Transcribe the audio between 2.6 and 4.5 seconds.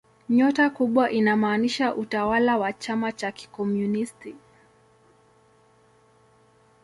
chama cha kikomunisti.